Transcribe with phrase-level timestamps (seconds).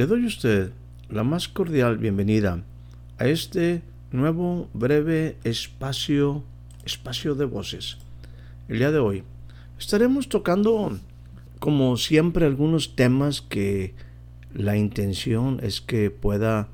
[0.00, 0.72] Le doy a usted
[1.10, 2.64] la más cordial bienvenida
[3.18, 3.82] a este
[4.12, 6.42] nuevo breve espacio
[6.86, 7.98] espacio de voces.
[8.68, 9.24] El día de hoy
[9.78, 10.98] estaremos tocando
[11.58, 13.92] como siempre algunos temas que
[14.54, 16.68] la intención es que pueda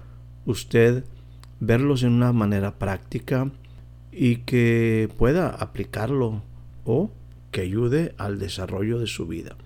[0.45, 1.03] usted
[1.59, 3.51] verlos en una manera práctica
[4.13, 6.45] y que pueda aplicarlo
[6.85, 7.11] o
[7.51, 9.57] que ayude al desarrollo de su vida.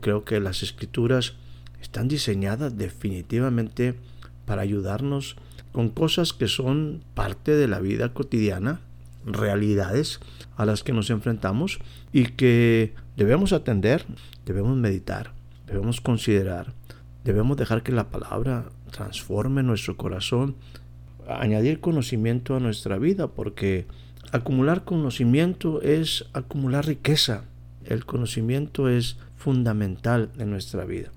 [0.00, 1.34] Creo que las escrituras
[1.82, 3.94] están diseñadas definitivamente
[4.46, 5.36] para ayudarnos
[5.72, 8.80] con cosas que son parte de la vida cotidiana,
[9.24, 10.20] realidades
[10.56, 11.78] a las que nos enfrentamos
[12.12, 14.04] y que debemos atender,
[14.46, 15.32] debemos meditar,
[15.66, 16.72] debemos considerar,
[17.24, 20.56] debemos dejar que la palabra transforme nuestro corazón,
[21.28, 23.86] añadir conocimiento a nuestra vida, porque
[24.32, 27.44] acumular conocimiento es acumular riqueza.
[27.84, 31.10] El conocimiento es fundamental en nuestra vida.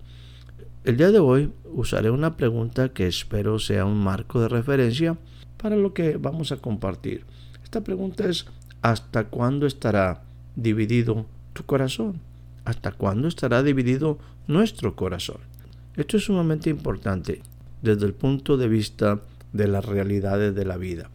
[0.85, 5.17] El día de hoy usaré una pregunta que espero sea un marco de referencia
[5.57, 7.25] para lo que vamos a compartir.
[7.63, 8.45] Esta pregunta es
[8.83, 10.21] ¿hasta cuándo estará
[10.55, 12.21] dividido tu corazón?
[12.65, 15.37] ¿Hasta cuándo estará dividido nuestro corazón?
[15.95, 17.41] Esto es sumamente importante
[17.81, 19.21] desde el punto de vista
[19.53, 21.09] de las realidades de la vida.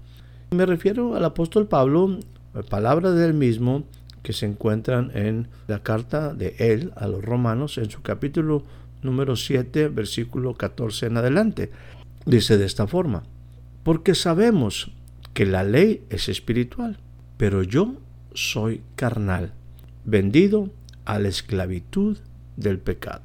[0.51, 2.19] Me refiero al apóstol Pablo,
[2.71, 3.85] palabras del mismo
[4.25, 8.65] que se encuentran en la carta de él a los romanos en su capítulo
[9.03, 11.71] número 7, versículo 14 en adelante.
[12.27, 13.23] Dice de esta forma,
[13.83, 14.93] porque sabemos
[15.35, 16.99] que la ley es espiritual,
[17.37, 17.95] pero yo
[18.35, 19.53] soy carnal,
[20.05, 20.71] vendido
[21.05, 22.19] a la esclavitud
[22.57, 23.23] del pecado.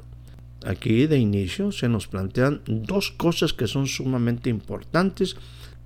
[0.66, 5.36] Aquí de inicio se nos plantean dos cosas que son sumamente importantes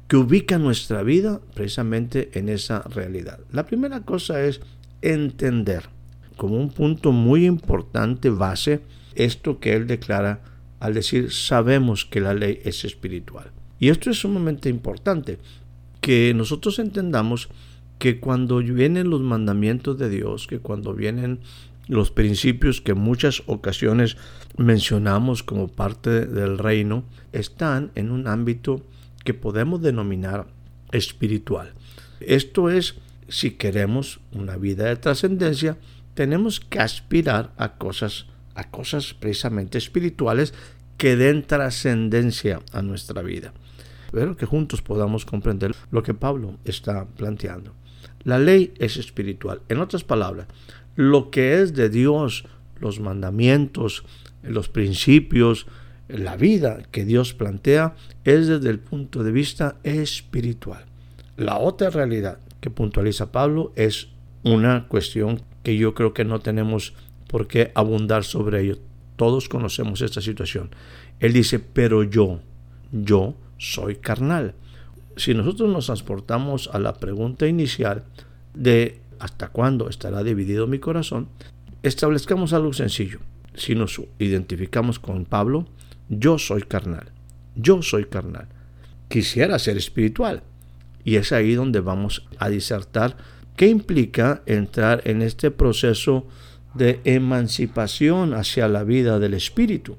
[0.08, 3.40] que ubican nuestra vida precisamente en esa realidad.
[3.52, 4.62] La primera cosa es
[5.02, 5.90] entender
[6.38, 8.82] como un punto muy importante base
[9.16, 10.42] esto que él declara
[10.80, 13.52] al decir sabemos que la ley es espiritual.
[13.80, 15.40] Y esto es sumamente importante,
[16.02, 17.50] que nosotros entendamos
[17.98, 21.40] que cuando vienen los mandamientos de Dios, que cuando vienen
[21.88, 24.16] los principios que muchas ocasiones
[24.58, 27.04] mencionamos como parte del reino,
[27.34, 28.86] están en un ámbito
[29.26, 30.48] que podemos denominar
[30.92, 31.74] espiritual.
[32.20, 32.96] Esto es,
[33.28, 35.78] si queremos una vida de trascendencia,
[36.14, 40.54] tenemos que aspirar a cosas a cosas precisamente espirituales
[40.98, 43.54] que den trascendencia a nuestra vida.
[44.12, 47.74] Pero que juntos podamos comprender lo que Pablo está planteando.
[48.24, 49.62] La ley es espiritual.
[49.70, 50.48] En otras palabras,
[50.96, 52.46] lo que es de Dios,
[52.80, 54.04] los mandamientos,
[54.44, 55.68] los principios,
[56.10, 60.86] la vida que Dios plantea es desde el punto de vista espiritual.
[61.38, 64.10] La otra realidad que puntualiza Pablo es
[64.44, 66.94] una cuestión que yo creo que no tenemos
[67.30, 68.80] por qué abundar sobre ello.
[69.16, 70.72] Todos conocemos esta situación.
[71.20, 72.40] Él dice, pero yo,
[72.92, 74.56] yo soy carnal.
[75.16, 78.04] Si nosotros nos transportamos a la pregunta inicial
[78.54, 81.28] de hasta cuándo estará dividido mi corazón,
[81.84, 83.20] establezcamos algo sencillo.
[83.54, 85.68] Si nos identificamos con Pablo,
[86.08, 87.12] yo soy carnal.
[87.56, 88.48] Yo soy carnal.
[89.08, 90.42] Quisiera ser espiritual.
[91.04, 93.18] Y es ahí donde vamos a disertar
[93.56, 96.26] qué implica entrar en este proceso
[96.74, 99.98] de emancipación hacia la vida del espíritu.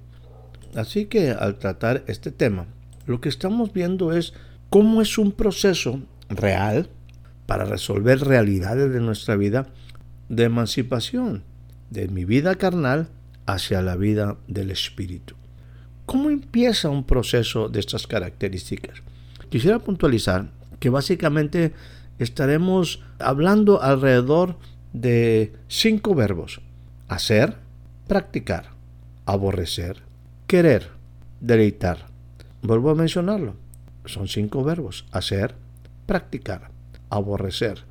[0.74, 2.66] Así que al tratar este tema,
[3.06, 4.32] lo que estamos viendo es
[4.68, 6.88] cómo es un proceso real
[7.46, 9.66] para resolver realidades de nuestra vida
[10.28, 11.42] de emancipación
[11.90, 13.08] de mi vida carnal
[13.46, 15.34] hacia la vida del espíritu.
[16.06, 19.02] ¿Cómo empieza un proceso de estas características?
[19.48, 21.72] Quisiera puntualizar que básicamente
[22.18, 24.56] estaremos hablando alrededor
[24.92, 26.60] de cinco verbos.
[27.08, 27.56] Hacer,
[28.06, 28.70] practicar,
[29.26, 30.02] aborrecer,
[30.46, 30.88] querer,
[31.40, 32.06] deleitar.
[32.62, 33.54] Vuelvo a mencionarlo.
[34.04, 35.06] Son cinco verbos.
[35.12, 35.54] Hacer,
[36.06, 36.70] practicar,
[37.08, 37.84] aborrecer,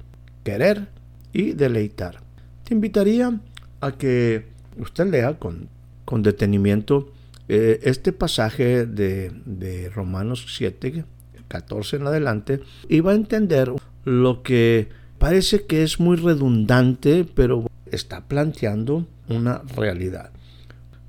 [0.43, 0.87] querer
[1.33, 2.21] y deleitar.
[2.63, 3.39] Te invitaría
[3.81, 4.47] a que
[4.77, 5.69] usted lea con,
[6.05, 7.11] con detenimiento
[7.47, 11.05] eh, este pasaje de, de Romanos 7,
[11.47, 13.71] 14 en adelante, y va a entender
[14.05, 14.89] lo que
[15.19, 20.31] parece que es muy redundante, pero está planteando una realidad.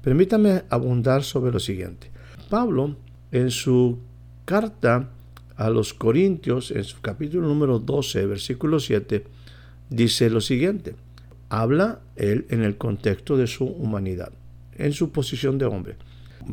[0.03, 2.11] Permítame abundar sobre lo siguiente.
[2.49, 2.97] Pablo,
[3.33, 3.99] en su
[4.45, 5.09] carta
[5.57, 9.25] a los Corintios, en su capítulo número 12, versículo 7,
[9.89, 10.97] dice lo siguiente.
[11.49, 14.33] Habla él en el contexto de su humanidad,
[14.77, 15.97] en su posición de hombre.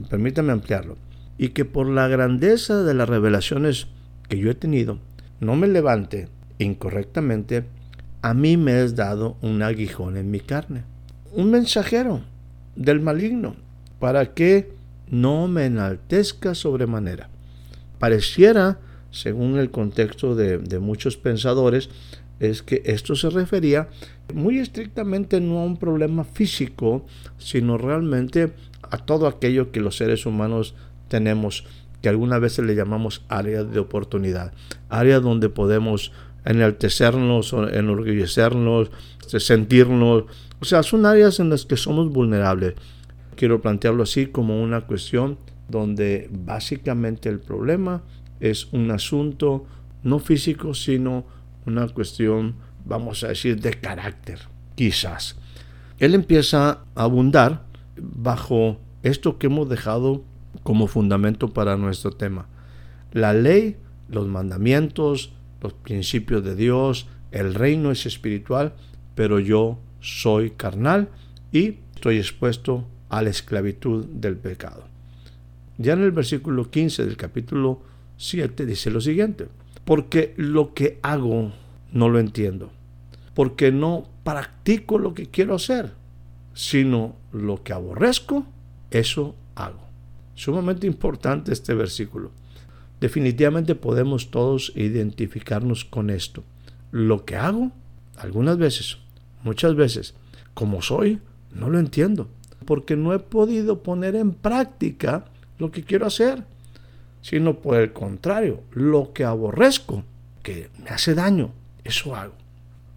[0.09, 0.98] Permítame ampliarlo.
[1.38, 3.88] Y que por la grandeza de las revelaciones
[4.27, 5.00] que yo he tenido,
[5.39, 6.27] no me levante
[6.59, 7.65] incorrectamente,
[8.21, 10.83] a mí me es dado un aguijón en mi carne.
[11.33, 12.21] Un mensajero
[12.75, 13.56] del maligno,
[14.00, 14.71] para que
[15.09, 17.30] no me enaltezca sobremanera.
[18.00, 18.80] Pareciera,
[19.12, 21.89] según el contexto de, de muchos pensadores,
[22.39, 23.89] es que esto se refería
[24.33, 27.06] muy estrictamente no a un problema físico,
[27.38, 30.75] sino realmente a todo aquello que los seres humanos
[31.07, 31.65] tenemos,
[32.01, 34.54] que algunas veces le llamamos áreas de oportunidad,
[34.89, 36.12] áreas donde podemos
[36.47, 38.91] enaltecernos, enorgullecernos,
[39.27, 40.23] sentirnos,
[40.59, 42.73] o sea, son áreas en las que somos vulnerables.
[43.35, 48.03] Quiero plantearlo así como una cuestión donde básicamente el problema
[48.39, 49.65] es un asunto
[50.03, 51.25] no físico, sino
[51.65, 52.55] una cuestión,
[52.85, 54.39] vamos a decir, de carácter,
[54.75, 55.38] quizás.
[55.99, 57.65] Él empieza a abundar
[57.97, 60.23] bajo esto que hemos dejado
[60.63, 62.47] como fundamento para nuestro tema.
[63.11, 63.77] La ley,
[64.09, 68.74] los mandamientos, los principios de Dios, el reino es espiritual,
[69.15, 71.09] pero yo soy carnal
[71.51, 74.86] y estoy expuesto a la esclavitud del pecado.
[75.77, 77.81] Ya en el versículo 15 del capítulo
[78.18, 79.48] 7 dice lo siguiente,
[79.86, 81.51] porque lo que hago
[81.92, 82.71] no lo entiendo,
[83.33, 85.94] porque no practico lo que quiero hacer,
[86.54, 88.45] sino lo que aborrezco,
[88.92, 89.88] eso hago.
[90.36, 92.31] Sumamente importante este versículo.
[92.99, 96.44] Definitivamente podemos todos identificarnos con esto.
[96.91, 97.71] Lo que hago,
[98.17, 98.97] algunas veces,
[99.44, 100.15] muchas veces,
[100.53, 101.19] como soy,
[101.53, 102.27] no lo entiendo,
[102.65, 105.25] porque no he podido poner en práctica
[105.59, 106.44] lo que quiero hacer,
[107.21, 110.03] sino por el contrario, lo que aborrezco,
[110.41, 111.51] que me hace daño,
[111.83, 112.33] eso hago.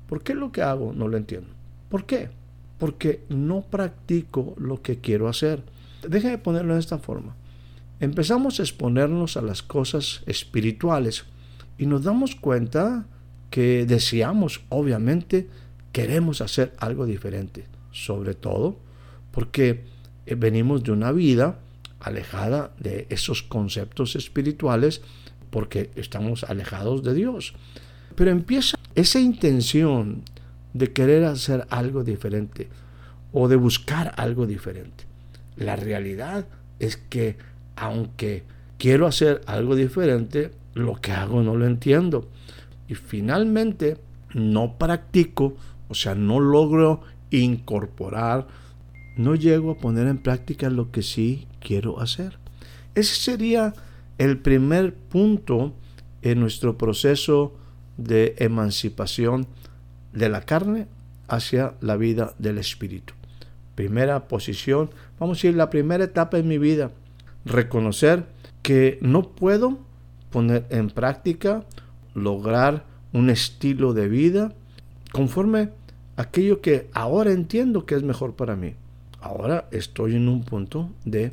[0.08, 1.49] ¿Por qué lo que hago no lo entiendo?
[1.91, 2.31] ¿Por qué?
[2.79, 5.62] Porque no practico lo que quiero hacer.
[6.08, 7.35] Déjame ponerlo de esta forma
[8.00, 11.25] empezamos a exponernos a las cosas espirituales
[11.79, 13.06] y nos damos cuenta
[13.50, 15.49] que deseamos, obviamente,
[15.93, 18.79] queremos hacer algo diferente, sobre todo
[19.31, 19.85] porque
[20.26, 21.58] eh, venimos de una vida
[22.00, 25.02] alejada de esos conceptos espirituales
[25.50, 27.55] porque estamos alejados de Dios.
[28.14, 30.23] Pero empieza esa intención
[30.73, 32.69] de querer hacer algo diferente
[33.32, 35.05] o de buscar algo diferente.
[35.56, 36.47] La realidad
[36.79, 37.37] es que
[37.81, 38.44] aunque
[38.79, 42.29] quiero hacer algo diferente, lo que hago no lo entiendo.
[42.88, 43.97] Y finalmente
[44.35, 45.56] no practico,
[45.88, 47.00] o sea, no logro
[47.31, 48.47] incorporar,
[49.17, 52.38] no llego a poner en práctica lo que sí quiero hacer.
[52.94, 53.73] Ese sería
[54.19, 55.73] el primer punto
[56.21, 57.55] en nuestro proceso
[57.97, 59.47] de emancipación
[60.12, 60.87] de la carne
[61.29, 63.15] hacia la vida del espíritu.
[63.75, 66.91] Primera posición, vamos a decir, la primera etapa en mi vida
[67.44, 68.26] reconocer
[68.62, 69.78] que no puedo
[70.31, 71.64] poner en práctica,
[72.14, 74.52] lograr un estilo de vida
[75.12, 75.70] conforme
[76.16, 78.75] aquello que ahora entiendo que es mejor para mí.
[79.20, 81.32] Ahora estoy en un punto de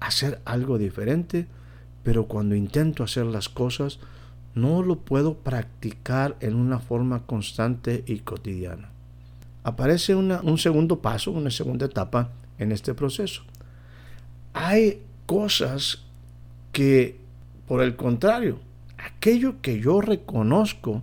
[0.00, 1.46] hacer algo diferente,
[2.02, 4.00] pero cuando intento hacer las cosas
[4.54, 8.90] no lo puedo practicar en una forma constante y cotidiana.
[9.64, 13.42] Aparece un segundo paso, una segunda etapa en este proceso.
[14.52, 16.02] Hay cosas
[16.72, 17.18] que,
[17.66, 18.58] por el contrario,
[18.98, 21.02] aquello que yo reconozco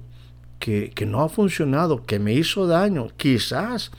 [0.59, 3.91] que, no ha funcionado, que me hizo daño, quizás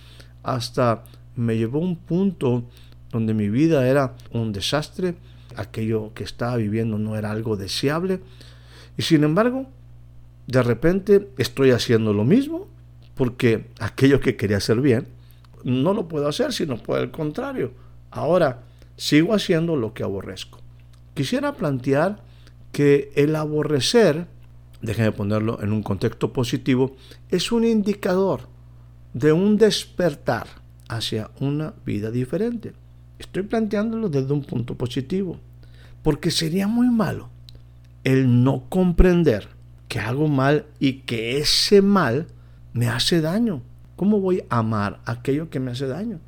[0.43, 1.05] hasta
[1.37, 2.65] me llevó a un punto
[3.11, 5.17] donde mi vida era un desastre,
[5.57, 8.21] aquello que estaba viviendo no era algo deseable,
[8.97, 9.67] y sin embargo,
[10.47, 12.69] de repente estoy haciendo lo mismo,
[13.15, 15.09] porque aquello que quería hacer bien,
[15.65, 17.73] no lo puedo hacer, sino por el contrario.
[18.11, 18.63] Ahora
[19.01, 20.59] sigo haciendo lo que aborrezco.
[21.15, 22.23] Quisiera plantear
[22.71, 24.27] que el aborrecer,
[24.83, 26.95] déjenme ponerlo en un contexto positivo,
[27.31, 28.43] es un indicador
[29.15, 30.49] de un despertar
[30.87, 32.75] hacia una vida diferente.
[33.19, 35.41] Estoy planteándolo desde un punto positivo,
[36.03, 37.31] porque sería muy malo
[38.05, 39.49] el no comprender
[39.89, 42.27] que hago mal y que ese mal
[42.75, 43.63] me hace daño.
[43.97, 46.21] ¿Cómo voy a amar aquello que me hace daño?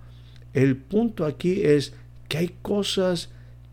[0.54, 1.94] El punto aquí es
[2.32, 3.28] que hay cosas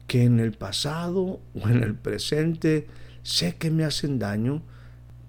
[0.06, 2.88] que en el pasado o en el presente
[3.24, 4.62] sé que me hacen daño,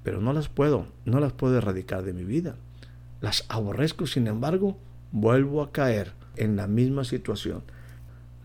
[0.03, 2.57] pero no las puedo, no las puedo erradicar de mi vida.
[3.21, 4.77] Las aborrezco, sin embargo,
[5.13, 7.63] vuelvo a caer en la misma situación.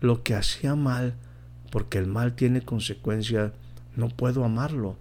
[0.00, 1.14] Lo que hacía mal,
[1.72, 3.50] porque el mal tiene consecuencias,
[3.96, 4.94] no puedo amarlo.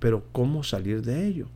[0.00, 1.46] Pero ¿cómo salir de ello?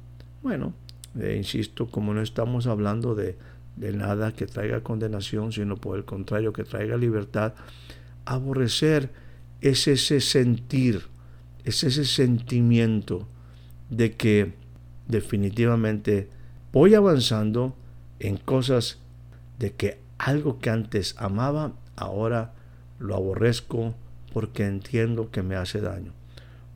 [0.44, 0.74] Bueno,
[1.18, 3.36] eh, insisto, como no estamos hablando de,
[3.78, 7.54] de nada que traiga condenación, sino por el contrario, que traiga libertad,
[8.24, 9.10] aborrecer
[9.60, 11.02] es ese sentir,
[11.64, 13.28] es ese sentimiento
[13.88, 14.54] de que
[15.06, 16.28] definitivamente
[16.72, 17.74] voy avanzando
[18.18, 18.98] en cosas
[19.58, 22.52] de que algo que antes amaba, ahora
[22.98, 23.94] lo aborrezco
[24.32, 26.12] porque entiendo que me hace daño.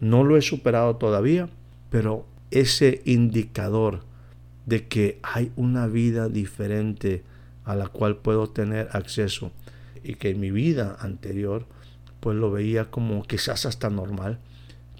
[0.01, 1.49] No lo he superado todavía,
[1.91, 4.05] pero ese indicador
[4.66, 7.23] de que hay una vida diferente
[7.64, 9.52] a la cual puedo tener acceso
[10.02, 11.66] y que en mi vida anterior
[12.21, 14.38] pues lo veía como quizás hasta normal,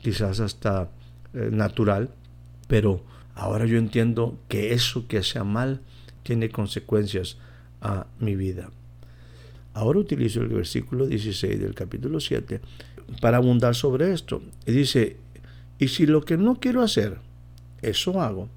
[0.01, 0.91] quizás hasta
[1.35, 2.11] eh, natural,
[2.67, 3.05] pero
[3.35, 5.81] ahora yo entiendo que eso que sea mal
[6.23, 7.39] tiene consecuencias
[7.81, 8.71] a mi vida.
[9.75, 12.61] Ahora utilizo el versículo 16 del capítulo 7
[13.21, 14.43] para abundar sobre esto.
[14.67, 15.17] Y dice,
[15.79, 17.19] y si lo que no quiero hacer,
[17.81, 18.49] eso hago,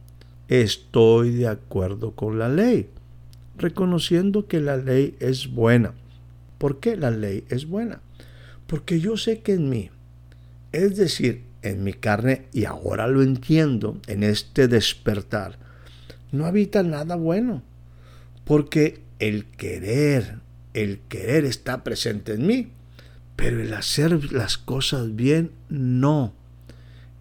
[0.47, 2.89] estoy de acuerdo con la ley,
[3.57, 5.93] reconociendo que la ley es buena.
[6.57, 8.01] ¿Por qué la ley es buena?
[8.67, 9.89] Porque yo sé que en mí,
[10.71, 15.57] es decir, en mi carne, y ahora lo entiendo, en este despertar,
[16.31, 17.63] no habita nada bueno.
[18.43, 20.39] Porque el querer,
[20.73, 22.67] el querer está presente en mí,
[23.35, 26.33] pero el hacer las cosas bien, no.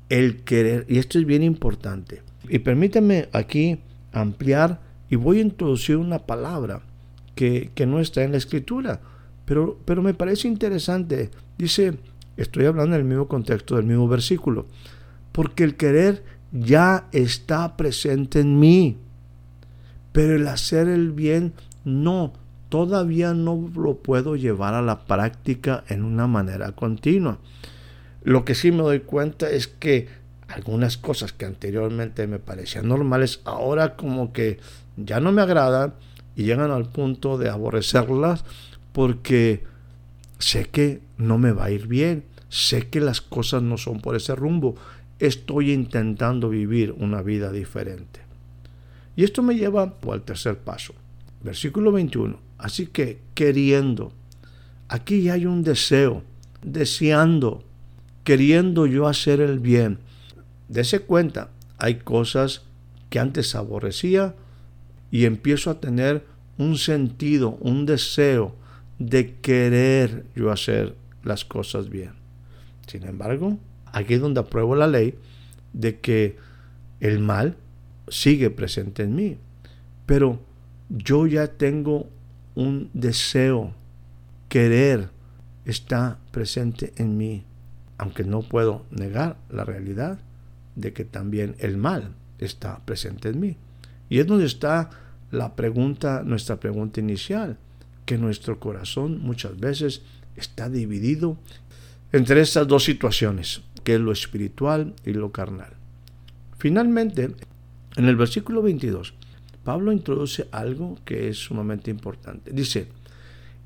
[0.09, 2.23] El querer, y esto es bien importante.
[2.49, 3.79] Y permítame aquí
[4.13, 6.83] ampliar y voy a introducir una palabra
[7.35, 9.01] que, que no está en la escritura,
[9.45, 11.31] pero, pero me parece interesante.
[11.59, 11.95] Dice,
[12.37, 14.67] estoy hablando en el mismo contexto del mismo versículo,
[15.33, 16.23] porque el querer
[16.53, 18.99] ya está presente en mí,
[20.13, 22.33] pero el hacer el bien no,
[22.69, 27.39] todavía no lo puedo llevar a la práctica en una manera continua.
[28.23, 30.09] Lo que sí me doy cuenta es que
[30.55, 34.61] algunas cosas que anteriormente me parecían normales, ahora como que
[34.97, 35.95] ya no me agradan
[36.37, 38.45] y llegan al punto de aborrecerlas
[38.93, 39.65] porque
[40.39, 44.15] sé que no me va a ir bien, sé que las cosas no son por
[44.15, 44.77] ese rumbo,
[45.19, 48.21] estoy intentando vivir una vida diferente.
[49.17, 50.95] Y esto me lleva al tercer paso,
[51.43, 52.39] versículo 21.
[52.59, 54.13] Así que queriendo,
[54.89, 56.23] aquí hay un deseo,
[56.63, 57.65] deseando,
[58.23, 59.99] queriendo yo hacer el bien.
[60.69, 62.63] Dese cuenta, hay cosas
[63.11, 64.35] que antes aborrecía
[65.11, 66.25] y empiezo a tener
[66.59, 68.55] un sentido, un deseo,
[68.99, 72.13] de querer yo hacer las cosas bien.
[72.87, 75.15] Sin embargo, aquí es donde apruebo la ley
[75.73, 76.37] de que
[77.01, 77.57] el mal
[78.09, 79.37] sigue presente en mí.
[80.07, 80.41] Pero
[80.89, 82.09] yo ya tengo
[82.55, 83.75] un deseo,
[84.49, 85.09] querer
[85.65, 87.45] está presente en mí,
[87.99, 90.19] aunque no puedo negar la realidad
[90.77, 93.57] de que también el mal está presente en mí.
[94.09, 94.91] Y es donde está
[95.31, 97.59] la pregunta, nuestra pregunta inicial
[98.05, 100.03] que nuestro corazón muchas veces
[100.37, 101.39] está dividido
[102.13, 105.73] entre estas dos situaciones, que es lo espiritual y lo carnal.
[106.59, 107.35] Finalmente,
[107.97, 109.15] en el versículo 22,
[109.65, 112.53] Pablo introduce algo que es sumamente importante.
[112.53, 112.89] Dice,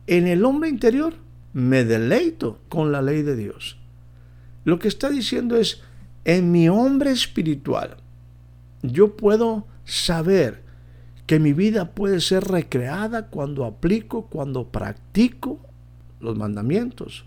[0.06, 1.14] en el hombre interior
[1.52, 3.76] me deleito con la ley de Dios.
[4.64, 5.82] Lo que está diciendo es,
[6.24, 7.96] en mi hombre espiritual,
[8.82, 10.62] yo puedo saber
[11.26, 15.60] que mi vida puede ser recreada cuando aplico, cuando practico
[16.20, 17.24] los mandamientos,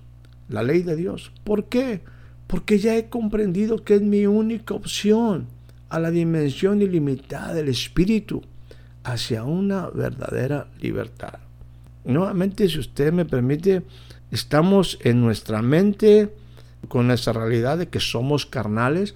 [0.50, 1.32] la ley de Dios.
[1.44, 2.02] ¿Por qué?
[2.48, 5.48] Porque ya he comprendido que es mi única opción
[5.90, 8.42] a la dimensión ilimitada del espíritu
[9.04, 11.40] hacia una verdadera libertad.
[12.04, 13.84] Nuevamente, si usted me permite,
[14.32, 16.34] estamos en nuestra mente
[16.88, 19.16] con esa realidad de que somos carnales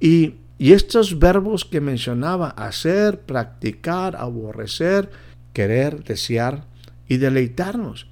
[0.00, 5.08] y y estos verbos que mencionaba, hacer, practicar, aborrecer,
[5.52, 6.64] querer, desear
[7.08, 8.08] y deleitarnos.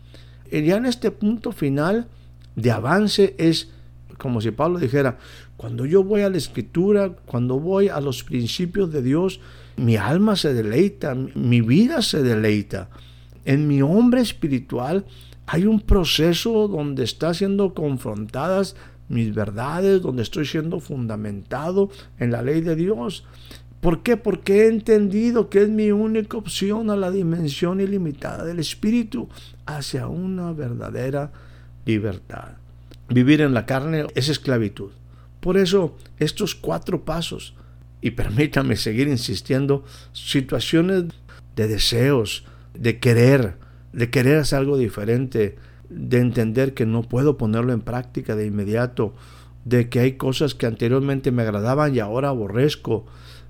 [0.51, 2.07] Y ya en este punto final
[2.55, 3.71] de avance es
[4.17, 5.19] como si Pablo dijera,
[5.57, 9.41] cuando yo voy a la escritura, cuando voy a los principios de Dios,
[9.77, 12.89] mi alma se deleita, mi vida se deleita.
[13.45, 15.05] En mi hombre espiritual
[15.47, 18.77] hay un proceso donde está siendo confrontadas
[19.09, 23.25] mis verdades, donde estoy siendo fundamentado en la ley de Dios.
[23.81, 24.17] ¿Por qué?
[24.17, 29.29] Porque he entendido que es mi única opción a la dimensión ilimitada del Espíritu
[29.65, 31.31] hacia una verdadera
[31.85, 32.57] libertad.
[33.09, 34.91] Vivir en la carne es esclavitud.
[35.41, 37.55] Por eso, estos cuatro pasos,
[38.01, 41.05] y permítame seguir insistiendo, situaciones
[41.55, 43.57] de deseos, de querer,
[43.97, 45.57] de querer hacer algo diferente,
[45.89, 49.15] de entender que no puedo ponerlo en práctica de inmediato,
[49.65, 53.07] de que hay cosas que anteriormente me agradaban y ahora aborrezco,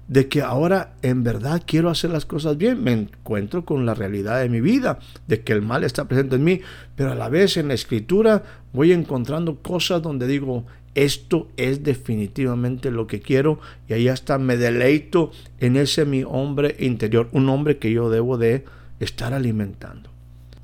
[0.07, 4.41] de que ahora en verdad quiero hacer las cosas bien, me encuentro con la realidad
[4.41, 6.61] de mi vida, de que el mal está presente en mí,
[6.95, 12.93] pero a la vez en la escritura voy encontrando cosas donde digo, esto es definitivamente
[12.93, 17.79] lo que quiero y ahí hasta me deleito en ese mi hombre interior, un hombre
[17.79, 18.65] que yo debo de
[19.01, 20.16] estar alimentando.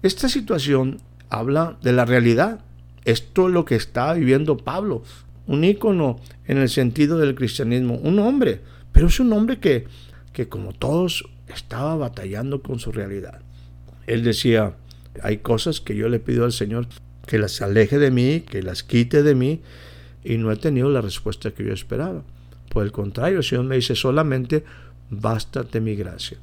[0.02, 2.60] Esta situación habla de la realidad.
[3.04, 5.02] Esto es lo que está viviendo Pablo,
[5.46, 8.60] un ícono en el sentido del cristianismo, un hombre
[8.92, 9.86] pero es un hombre que,
[10.32, 13.40] que como todos estaba batallando con su realidad.
[14.06, 14.74] Él decía,
[15.22, 16.86] hay cosas que yo le pido al Señor
[17.26, 19.60] que las aleje de mí, que las quite de mí,
[20.24, 22.22] y no he tenido la respuesta que yo esperaba.
[22.68, 24.64] Por el contrario, el Señor me dice solamente,
[25.10, 26.38] bástate mi gracia.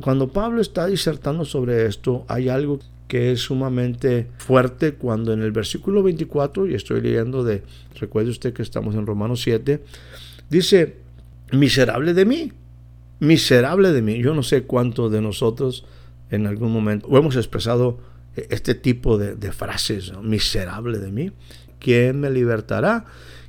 [0.00, 2.78] Cuando Pablo está disertando sobre esto, hay algo
[3.08, 7.62] que es sumamente fuerte cuando en el versículo 24, y estoy leyendo de,
[7.98, 9.82] recuerde usted que estamos en Romanos 7,
[10.50, 10.96] dice,
[11.52, 12.52] miserable de mí,
[13.20, 14.18] miserable de mí.
[14.18, 15.84] Yo no sé cuántos de nosotros
[16.30, 17.98] en algún momento hemos expresado
[18.36, 21.32] este tipo de, frases, miserable de mí.
[21.80, 23.06] ¿Quién me libertará?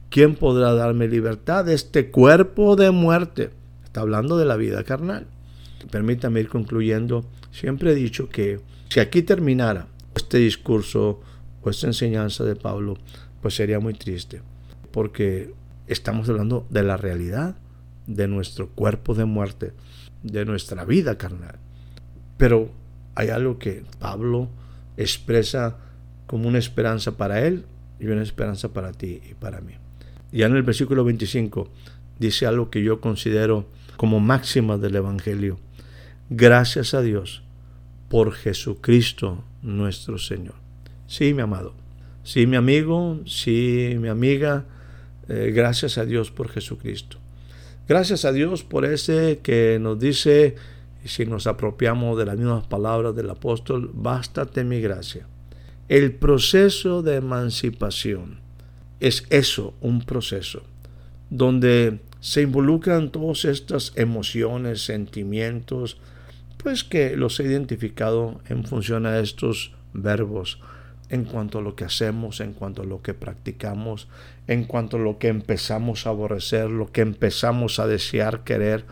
[0.10, 3.52] ¿Quién podrá darme libertad de este cuerpo de muerte?
[3.84, 5.28] Está hablando de la vida carnal.
[5.88, 7.26] Permítame ir concluyendo.
[7.52, 8.60] Siempre he dicho que
[8.90, 11.22] si aquí terminara este discurso
[11.62, 12.98] o esta enseñanza de Pablo,
[13.42, 14.42] pues sería muy triste,
[14.92, 15.54] porque
[15.88, 17.56] estamos hablando de la realidad
[18.08, 19.74] de nuestro cuerpo de muerte,
[20.24, 21.58] de nuestra vida carnal.
[22.38, 22.70] Pero
[23.16, 24.50] hay algo que Pablo
[24.98, 25.78] expresa
[26.26, 27.66] como una esperanza para él
[28.00, 29.74] y una esperanza para ti y para mí.
[30.32, 31.70] Ya en el versículo 25
[32.20, 33.66] dice algo que yo considero
[33.98, 35.60] como máxima del Evangelio.
[36.32, 37.42] Gracias a Dios
[38.08, 40.54] por Jesucristo nuestro Señor.
[41.08, 41.74] Sí, mi amado.
[42.24, 43.20] Sí, mi amigo.
[43.26, 44.66] Sí, mi amiga.
[45.28, 47.18] Eh, gracias a Dios por Jesucristo.
[47.88, 50.56] Gracias a Dios por ese que nos dice,
[51.04, 55.26] si nos apropiamos de las mismas palabras del apóstol, bástate mi gracia.
[55.88, 58.38] El proceso de emancipación
[59.00, 60.62] es eso, un proceso,
[61.32, 65.98] donde se involucran todas estas emociones, sentimientos,
[66.62, 70.60] pues que los he identificado en función a estos verbos
[71.10, 74.08] en cuanto a lo que hacemos, en cuanto a lo que practicamos,
[74.48, 78.86] en cuanto a lo que empezamos a aborrecer, lo que empezamos a desear, querer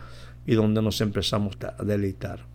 [0.45, 2.45] y donde nos empezamos a deleitar.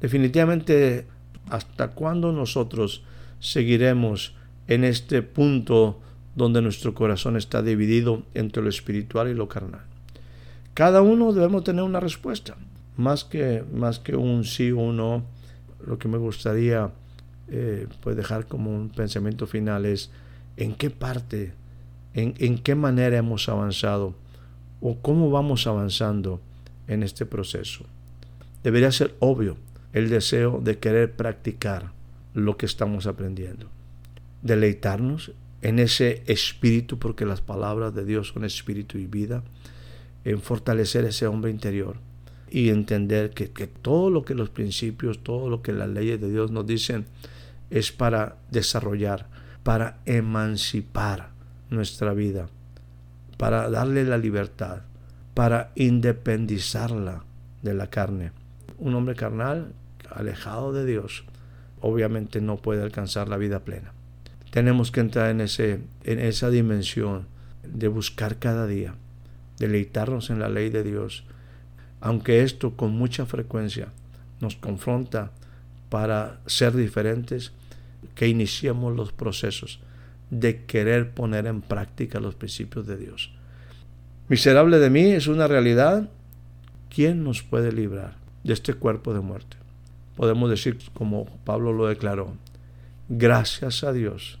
[0.00, 1.06] Definitivamente,
[1.50, 3.04] ¿hasta cuándo nosotros
[3.38, 4.34] seguiremos
[4.68, 6.00] en este punto
[6.34, 9.82] donde nuestro corazón está dividido entre lo espiritual y lo carnal?
[10.74, 12.56] Cada uno debemos tener una respuesta,
[12.96, 15.24] más que, más que un sí o no.
[15.86, 16.90] Lo que me gustaría
[17.48, 20.10] eh, pues dejar como un pensamiento final es
[20.56, 21.52] en qué parte,
[22.14, 24.14] en, en qué manera hemos avanzado
[24.80, 26.40] o cómo vamos avanzando
[26.88, 27.84] en este proceso.
[28.62, 29.56] Debería ser obvio
[29.92, 31.92] el deseo de querer practicar
[32.34, 33.68] lo que estamos aprendiendo.
[34.42, 35.32] Deleitarnos
[35.62, 39.42] en ese espíritu, porque las palabras de Dios son espíritu y vida,
[40.24, 41.96] en fortalecer ese hombre interior
[42.50, 46.30] y entender que, que todo lo que los principios, todo lo que las leyes de
[46.30, 47.06] Dios nos dicen,
[47.70, 49.26] es para desarrollar,
[49.62, 51.30] para emancipar
[51.70, 52.48] nuestra vida,
[53.36, 54.82] para darle la libertad,
[55.34, 57.24] para independizarla
[57.62, 58.32] de la carne.
[58.78, 59.72] Un hombre carnal,
[60.10, 61.24] alejado de Dios,
[61.80, 63.92] obviamente no puede alcanzar la vida plena.
[64.50, 67.26] Tenemos que entrar en, ese, en esa dimensión
[67.62, 68.94] de buscar cada día,
[69.58, 71.24] deleitarnos en la ley de Dios,
[72.00, 73.88] aunque esto con mucha frecuencia
[74.40, 75.30] nos confronta
[75.88, 77.52] para ser diferentes,
[78.14, 79.80] que iniciemos los procesos
[80.30, 83.32] de querer poner en práctica los principios de Dios.
[84.28, 86.08] Miserable de mí es una realidad.
[86.92, 89.56] ¿Quién nos puede librar de este cuerpo de muerte?
[90.16, 92.34] Podemos decir, como Pablo lo declaró,
[93.08, 94.38] gracias a Dios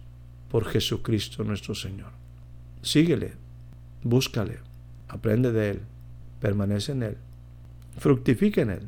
[0.50, 2.10] por Jesucristo nuestro Señor.
[2.82, 3.34] Síguele,
[4.02, 4.58] búscale,
[5.08, 5.80] aprende de Él,
[6.40, 7.16] permanece en Él,
[7.98, 8.82] fructifica en Él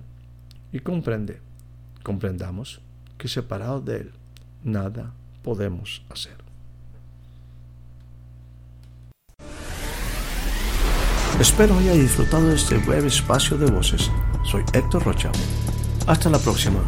[0.72, 1.40] y comprende
[2.02, 2.80] comprendamos
[3.18, 4.12] que separados de Él
[4.64, 6.36] nada podemos hacer.
[11.40, 14.10] Espero haya disfrutado de este breve espacio de voces.
[14.44, 15.30] Soy Héctor Rocha.
[16.06, 16.80] Hasta la próxima.